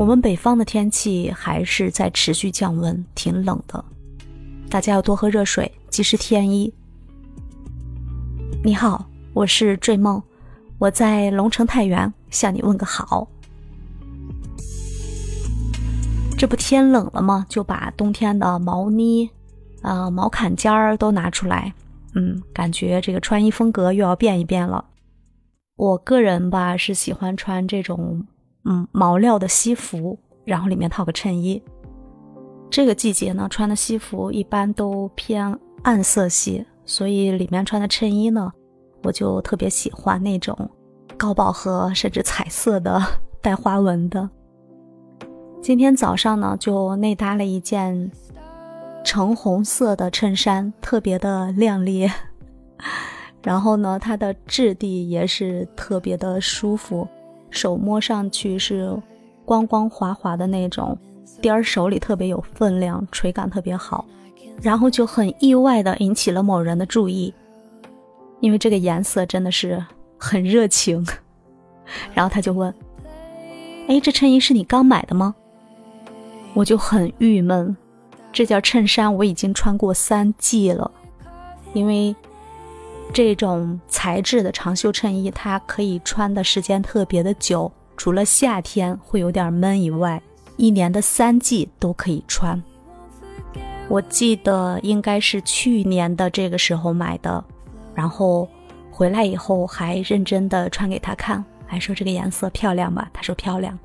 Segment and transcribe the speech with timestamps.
[0.00, 3.84] 我们北方的天气还是在持续降温，挺冷的，
[4.70, 6.72] 大家要多喝热水，及时添衣。
[8.64, 10.22] 你好，我是坠梦，
[10.78, 13.28] 我在龙城太原向你问个好。
[16.34, 17.44] 这不天冷了吗？
[17.46, 19.30] 就把冬天的毛呢、
[19.82, 21.74] 啊毛坎肩儿都拿出来，
[22.14, 24.82] 嗯，感觉这个穿衣风格又要变一变了。
[25.76, 28.26] 我个人吧是喜欢穿这种。
[28.64, 31.62] 嗯，毛料的西服，然后里面套个衬衣。
[32.70, 38.52] 这个季节呢，穿的西服一般都偏暗色系，所以里面穿的衬衣呢，
[39.02, 40.70] 我就特别喜欢那种
[41.16, 43.02] 高饱和甚至彩色的
[43.40, 44.28] 带花纹的。
[45.60, 48.10] 今天早上呢，就内搭了一件
[49.04, 52.08] 橙红色的衬衫，特别的亮丽。
[53.42, 57.08] 然后呢，它的质地也是特别的舒服。
[57.50, 58.96] 手摸上去是
[59.44, 60.96] 光光滑滑的那种，
[61.42, 64.04] 掂儿手里特别有分量，垂感特别好，
[64.62, 67.34] 然后就很意外的引起了某人的注意，
[68.40, 69.84] 因为这个颜色真的是
[70.18, 71.06] 很热情，
[72.14, 72.72] 然后他就问
[73.88, 75.34] ：“哎，这衬衣是你刚买的吗？”
[76.54, 77.76] 我就很郁闷，
[78.32, 80.90] 这件衬衫我已经穿过三季了，
[81.72, 82.14] 因为。
[83.12, 90.22] 这种材质的长袖衬衣，它可以穿的时间特别的久，除了夏天会有点闷以外，
[90.56, 92.62] 一年的三季都可以穿。
[93.88, 97.44] 我记得应该是去年的这个时候买的，
[97.94, 98.48] 然后
[98.90, 103.10] 回来以后还认真的穿给他看，还说这个颜色漂亮吧？
[103.12, 103.76] 他说漂亮。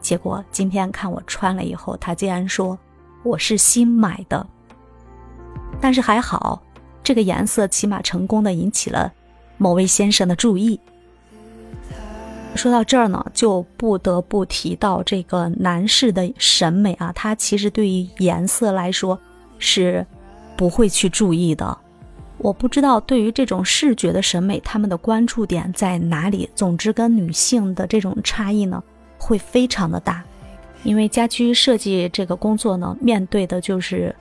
[0.00, 2.76] 结果今天看我穿了以后，他竟然说
[3.22, 4.44] 我是新买的，
[5.80, 6.60] 但是还好。
[7.02, 9.12] 这个颜色起码成功的引起了
[9.58, 10.78] 某位先生的注意。
[12.54, 19.18] 说到这儿呢，就不得不提到这个男士的审美啊，他其实对于颜色来说
[19.58, 20.06] 是
[20.56, 21.78] 不会去注意的。
[22.36, 26.50] 我不知道对于这种视觉的审美，他们的关注点在哪里。
[26.54, 28.82] 总之，跟女性的这种差异呢，
[29.16, 30.22] 会非常的大，
[30.82, 34.14] 因为家居设计这个工作呢，面对的就是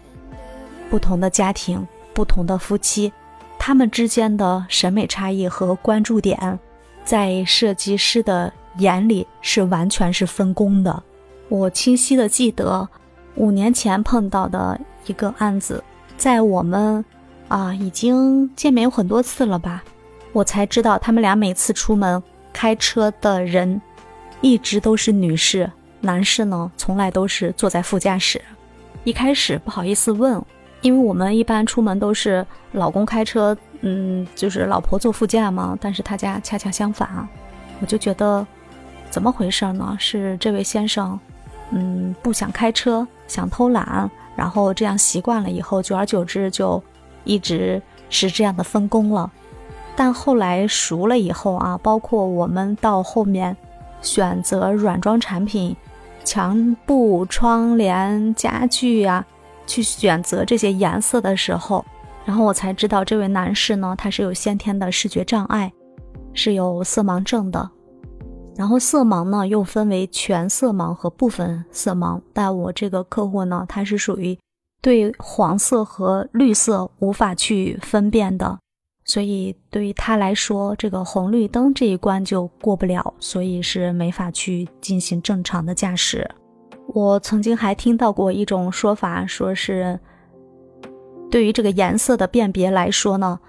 [0.90, 1.86] 不同的家庭。
[2.22, 3.12] 不同的夫妻，
[3.58, 6.60] 他们之间的审美差异和关注点，
[7.04, 11.02] 在设计师的眼里是完全是分工的。
[11.50, 12.88] 我清晰的记得
[13.34, 15.84] 五年前碰到的一个案子，
[16.16, 17.04] 在我们
[17.48, 19.84] 啊已经见面有很多次了吧，
[20.32, 22.22] 我才知道他们俩每次出门
[22.54, 23.82] 开车的人
[24.42, 25.72] 一直都是女士，
[26.02, 28.40] 男士呢从来都是坐在副驾驶。
[29.06, 30.40] 一开始不好意思问。
[30.82, 35.78] 因为我们一般出门都是老公开车，嗯，就是老婆坐副驾嘛。
[35.80, 37.28] 但是他家恰恰相反，
[37.80, 38.46] 我就觉得
[39.10, 39.96] 怎么回事呢？
[40.00, 41.20] 是这位先生，
[41.70, 46.82] 嗯，不想开车，想偷懒，然后这样习惯了以后，久而久之就
[47.26, 49.32] 一直是这样的分工了。
[49.96, 53.56] 但后来熟了以后啊，包括我们到后面
[54.02, 55.76] 选择软装产品、
[56.24, 59.24] 墙布、窗帘、家具呀。
[59.72, 61.86] 去选择这些颜色的时候，
[62.26, 65.72] 然后我才知道这位男士呢，他是有先天的视觉障碍，
[66.34, 67.72] 是有色盲症的。
[68.58, 72.20] 然后色盲呢又分为全色盲和部分色盲。
[72.34, 74.38] 但我这个客户呢，他是属于
[74.82, 78.60] 对黄色和绿色无法去分辨的，
[79.06, 86.30] 所以对于他来说，这个红绿灯这一关就过不了，所以是没法去进行正常的驾驶。
[86.94, 90.00] 我曾经还听到过一种说法，说是
[91.30, 93.40] 对于这个颜色的辨别来说呢，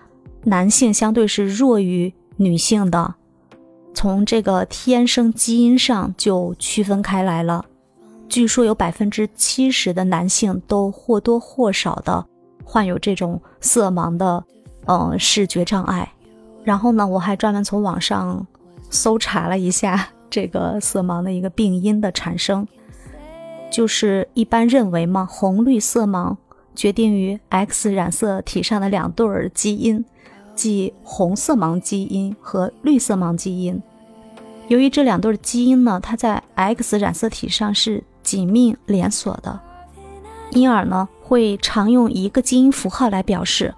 [0.44, 3.14] 男性相对是弱于女性的，
[3.94, 7.64] 从这个天生基因上就区分开来了。
[8.28, 12.24] 据说有百分之七十的男性都或多或少的
[12.64, 14.44] 患有这种色盲的，
[14.86, 16.10] 嗯，视觉障碍。
[16.62, 18.46] 然后呢，我还专门从网上
[18.88, 22.66] 搜查了一下这个色盲的一个病因的产生。
[23.72, 26.36] 就是一般认为嘛，红绿色盲
[26.74, 30.04] 决定于 X 染色体上的两对儿基因，
[30.54, 33.82] 即红色盲基因和绿色盲基因。
[34.68, 39.58] 由于这两对基因呢，它在 X 染色体上是紧密连锁的，
[40.50, 43.74] 因而呢，会常用一个基因符号来表示。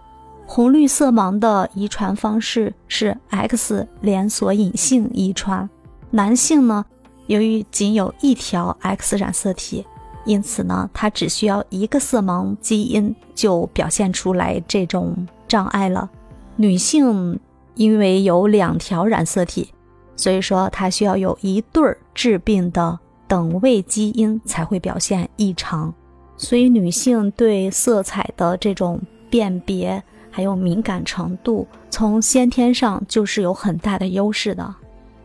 [0.46, 5.70] 红绿色盲的遗传方式是 X 连锁隐性遗传，
[6.10, 6.84] 男性呢。
[7.26, 9.84] 由于仅有一条 X 染色体，
[10.24, 16.10] 因此呢，它只需要一个色盲基因就表现出来这种障碍了。
[16.56, 17.38] 女性
[17.74, 19.68] 因为有两条染色体，
[20.16, 25.92] 所以说它需要有一对儿致病的等位基因才会表现异常。
[26.36, 29.00] 所以，女性对色彩的这种
[29.30, 34.74] 辨别还有敏感程度，从先天上就是有很大的优势的。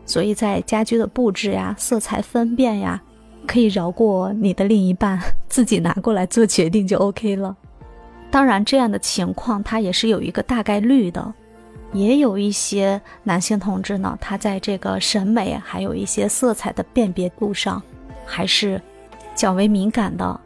[0.04, 3.00] 所以在家居的布置呀、色彩分辨呀，
[3.46, 5.18] 可以饶过你的另一半，
[5.48, 7.56] 自己拿过来做决定就 OK 了。
[8.30, 11.34] 当然，这样的情况它也是有一个大概率的，
[11.92, 17.82] 也有一些男性同志呢，他在这个审美还有一些色彩的辨别度上，
[18.24, 18.80] 还是
[19.34, 20.40] 较为敏感的。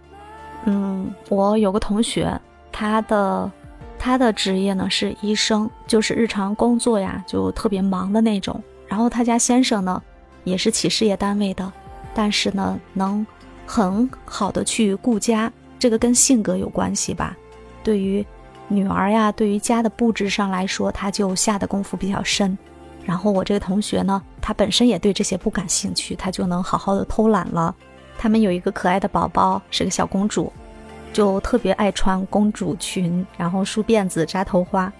[0.64, 2.40] 嗯，我有个同学，
[2.72, 3.52] 他的
[3.98, 8.58] 他的职业呢是医生，就是日常工作呀就特别忙的那种。
[8.88, 10.02] 然后他家先生呢
[10.44, 11.72] 也是企事业单位的，
[12.14, 13.26] 但是呢能
[13.66, 17.36] 很好的去顾家，这个跟性格有关系吧。
[17.82, 18.24] 对于
[18.68, 22.56] 女儿呀，对于家的布置上来说，他就下的功夫比较深。
[23.04, 27.74] 然后我这个同学呢，他本身也对这些不感兴趣，他就能好好的偷懒了。
[28.16, 30.50] 他们有一个可爱的宝宝，是个小公主，
[31.12, 34.90] 就特别爱穿公主裙，然后梳辫子、扎头花。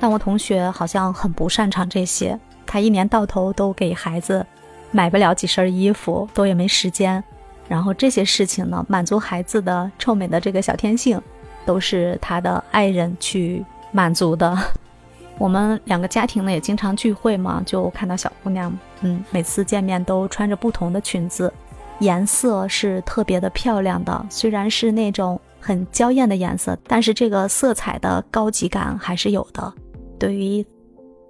[0.00, 2.36] 但我同学好像很不擅长这些，
[2.66, 4.44] 他一年到头都给孩子
[4.90, 7.22] 买不了几身衣服，都也没时间。
[7.68, 11.20] 然后这些事情呢，满足孩子的臭美的这个小天性，
[11.64, 14.56] 都是他的爱人去满足的。
[15.38, 21.52] 我们两个家庭呢也经常聚会嘛，就看到小姑娘，嗯，每次见面都穿着不同的裙子。
[21.98, 29.72] 颜色是特别的漂亮的，虽然是那种很娇艳的颜色，但是这个色彩的高级感还是有的。
[30.18, 30.64] 对于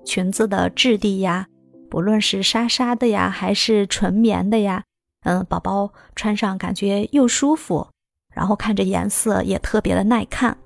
[0.07, 1.47] 裙子的质地呀，
[1.91, 4.85] 不论是纱纱的呀，还是纯棉的呀，
[5.25, 7.87] 嗯，宝宝穿上感觉又舒服，
[8.33, 10.57] 然后看着颜色也特别的耐看。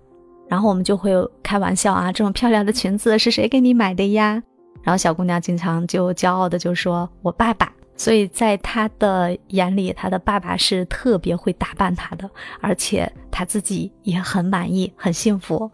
[0.48, 4.42] 然后我们就会开玩笑啊，这么漂亮的裙子是谁给你买的呀？
[4.82, 12.28] 然后小姑娘经常就骄傲的就说：“我爸爸。”所以在她的眼里，她的爸爸是特别会打扮他的，
[12.60, 15.70] 而且她自己也很满意、很幸福。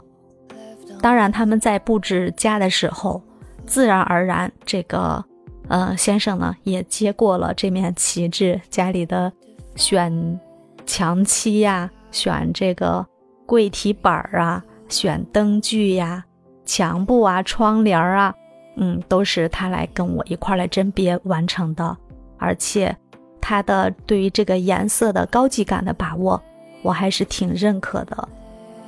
[1.01, 3.23] 当然，他们在布置家的时候，
[3.67, 5.25] 自然而然，这个
[5.69, 9.33] 呃先生呢也接过了这面旗帜，家里的
[9.75, 10.41] 选
[10.87, 13.05] 墙漆呀、选这个
[13.45, 16.25] 柜体板儿啊、选灯具呀、
[16.65, 18.35] 墙布啊、窗帘啊，
[18.77, 21.97] 嗯，都是他来跟我一块来甄别完成的。
[22.39, 22.97] 而且，
[23.41, 26.41] 他的对于这个颜色的高级感的把握，
[26.83, 28.29] 我还是挺认可的。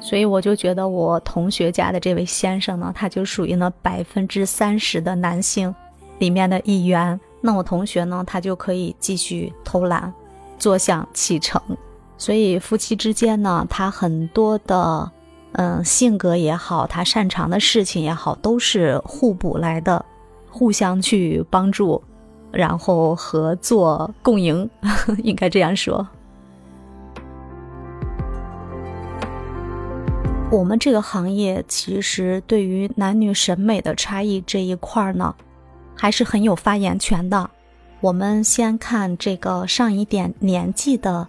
[0.00, 5.75] 所以我就觉得我同学家的这位先生呢，他就属于那百分之三十的男性
[6.19, 7.19] 里面的一员。
[7.41, 10.12] 那我同学呢，他就可以继续偷懒，
[10.59, 11.61] 坐享其成。
[12.17, 15.11] 所以夫妻之间呢，他很多的
[15.53, 20.05] 嗯性格也好，他擅长的事情也好，都是互补来的，
[20.50, 22.03] 互相去帮助。
[22.50, 24.69] 然后合作共赢，
[25.23, 26.06] 应该这样说。
[30.50, 35.35] 我们这个行业其实对于男女审美的差异这一块呢，
[35.95, 37.50] 还是很有发言权的。
[38.00, 41.29] 我们先看这个上一点年纪的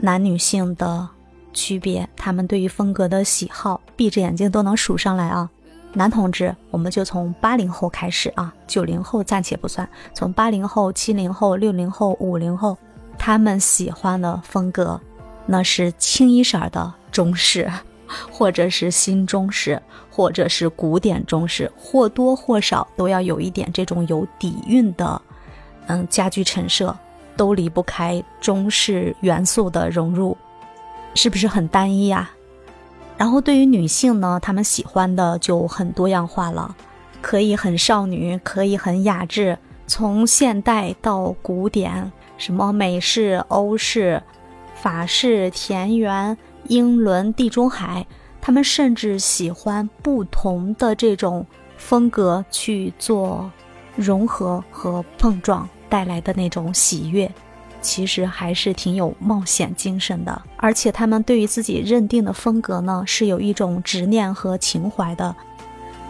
[0.00, 1.08] 男女性的
[1.54, 5.48] 区别，他们对于风格的喜好，闭着眼睛都能数上来啊。
[5.94, 9.88] 男同志，我们就从八零后开始啊，九零后暂且不算。
[10.12, 12.76] 从八零后、七零后、六零后、五零后，
[13.16, 15.00] 他们喜欢的风格，
[15.46, 17.70] 那是清一色的中式，
[18.30, 25.20] 或者是新中式，或者是古典中式，或多或少都要有一点这种有底蕴的，
[25.86, 26.96] 嗯，家居陈设
[27.36, 30.36] 都离不开中式元素的融入，
[31.14, 32.30] 是不是很单一啊？
[33.16, 36.74] 然后对于女性呢，她们喜欢的就很多样化了，
[37.20, 44.22] 可以很少女，可以很雅致，从现代到古典，什么美式、欧式、
[44.76, 46.36] 法式、田园、
[46.68, 48.06] 英伦、地中海，
[48.40, 51.44] 他们甚至喜欢不同的这种
[51.76, 53.50] 风格去做
[53.96, 57.30] 融合和碰撞带来的那种喜悦。
[57.80, 65.34] 其实还是挺有冒险精神的，而且他们对于自己认定的风格呢，是有一种执念和情怀的。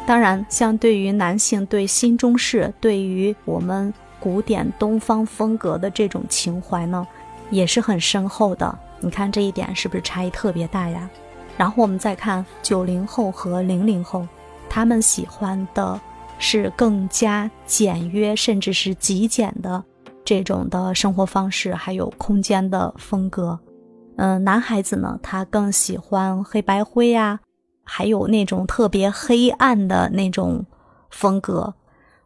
[0.06, 7.06] 当然，相对于男性对新中式、对于我们古典东方风格的这种情怀呢，
[7.50, 8.78] 也是很深厚的。
[9.00, 11.08] 你看这一点是不是差异特别大呀？
[11.56, 14.26] 然后我们再看九零后和零零后，
[14.68, 16.00] 他们喜欢的
[16.38, 19.84] 是更加简约，甚至是极简的。
[20.24, 23.58] 这种的生活方式，还有空间的风格，
[24.16, 27.40] 嗯，男孩子呢，他更喜欢黑白灰呀，
[27.82, 30.66] 还有那种特别黑暗的那种
[31.10, 31.72] 风格，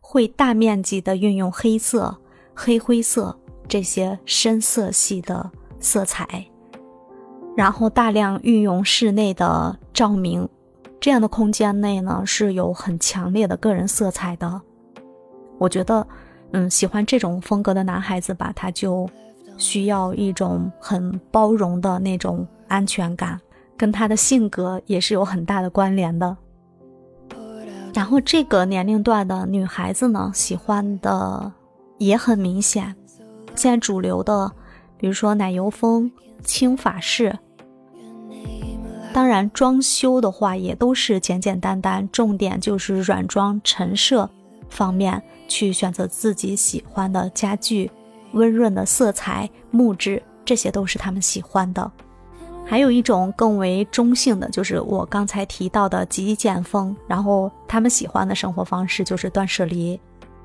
[0.00, 2.18] 会大面积的运用黑色、
[2.54, 3.38] 黑灰色
[3.68, 5.48] 这些深色系的
[5.78, 6.44] 色彩，
[7.56, 10.48] 然后大量运用室内的照明，
[11.00, 14.60] 这样的空间内呢是有很强烈的个人色彩的。
[15.58, 16.06] 我觉得，
[16.52, 19.08] 嗯，喜欢这种风格的男孩子吧，他就
[19.56, 23.40] 需要一种很包容的那种安全感，
[23.76, 26.36] 跟他的性格也是有很大的关联的。
[27.94, 31.52] 然后这个年龄段的女孩子呢，喜欢的
[31.98, 32.96] 也很明显。
[33.54, 34.50] 现在主流的，
[35.02, 36.08] 比如说奶油风、
[36.44, 37.36] 轻法式，
[39.12, 44.30] 当然装修的话也都是简简单单，重点就是软装陈设
[44.70, 47.90] 方面去选择自己喜欢的家具，
[48.30, 51.90] 温润的色彩、木质，这些都是他们喜欢的。
[52.64, 56.96] 还有一种更为中性的，就是我刚才提到的极简风。
[57.08, 59.98] 然后他们喜欢的生活方式就是断舍离。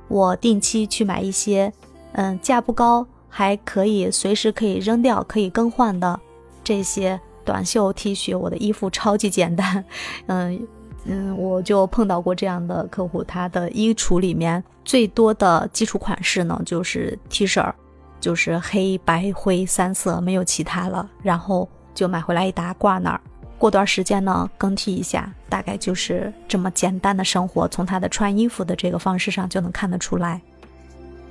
[0.07, 1.71] 我定期去买一些，
[2.13, 6.19] 嗯，价不高，还可以随时可以扔掉、可以更换的
[6.63, 8.37] 这些短袖 T 恤。
[8.37, 9.83] 我的衣服超级简单，
[10.27, 10.67] 嗯
[11.05, 17.73] 嗯，我就碰到过这样的客户，他的衣橱里面最多的基础款式呢就是 T 恤，
[18.19, 21.09] 就是黑白灰三色，没有其他了。
[21.21, 21.69] 然后。
[21.97, 23.19] 就买回来一沓挂那儿，
[23.57, 27.67] 过段时间呢更替一下，大概就是这么简单的生活。
[27.69, 30.39] 从他的穿衣服的这个方式上就能看得出来，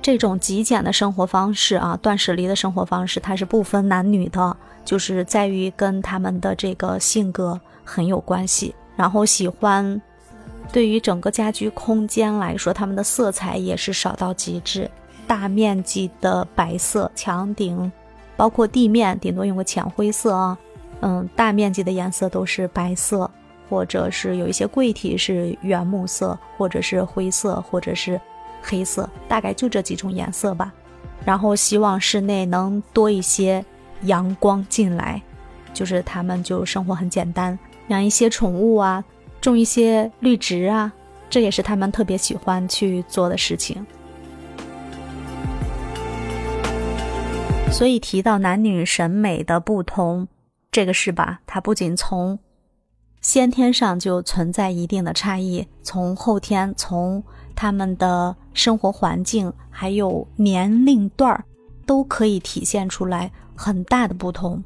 [0.07, 8.73] 这种极简的生活方式啊，断舍离的生活方式，它是不分男女的，就是在于跟他们的这个性格很有关系。
[8.95, 10.01] 然后喜欢，
[10.71, 14.89] 对于整个家居空间来说，他们的色彩也是少到极致，
[15.27, 17.91] 大面积的白色墙顶。
[18.37, 20.57] 包括地面顶多用个浅灰色啊，
[21.01, 23.29] 嗯，大面积的颜色都是白色，
[23.69, 28.17] 或者是有一些柜体是原木色，或者是灰色，或者是
[28.67, 30.73] 黑色，大概就这几种颜色吧。
[31.25, 33.63] 然后希望室内能多一些
[34.03, 35.21] 阳光进来，
[35.73, 37.57] 就是他们就生活很简单，
[37.87, 39.03] 养一些宠物啊，
[39.39, 40.91] 种一些绿植啊，
[41.29, 43.85] 这也是他们特别喜欢去做的事情。
[47.71, 50.27] 所以提到男女审美的不同，
[50.71, 51.41] 这个是吧？
[51.45, 52.39] 它不仅从
[53.19, 57.21] 先天上就存在一定的差异，从后天，从
[57.55, 61.45] 他们的生活环境，还有年龄段儿，
[61.85, 64.61] 都可以体现出来很大的不同。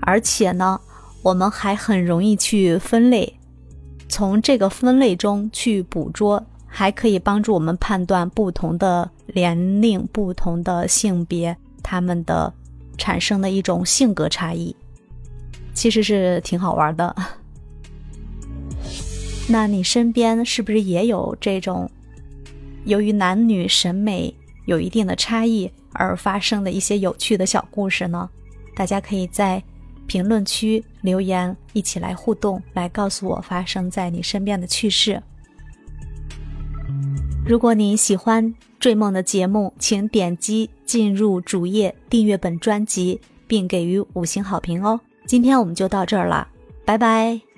[0.00, 0.78] 而且呢，
[1.22, 3.34] 我们还很容易去分类，
[4.10, 11.56] 从这个分类中去捕捉，还可以帮助我们判断不同的年龄、不同的性别。
[11.82, 12.52] 他们的
[12.98, 14.76] 产生的一种性格差异，
[15.72, 17.16] 其实是挺好玩的。
[19.48, 21.90] 那你身边是不是也有这种
[22.84, 24.34] 由于男女审美
[24.66, 28.28] 有一定的差异而发生的一些有趣的小故事呢？
[28.74, 29.62] 大家可以在
[30.06, 35.22] 评论区留言，一起来互动，来告诉我发生在你身边的趣事。
[37.46, 45.00] 如果你喜欢追梦的节目，请点击进入主页订阅本专辑，并给予五星好评哦。
[45.26, 46.48] 今天我们就到这儿了，
[46.84, 47.53] 拜拜。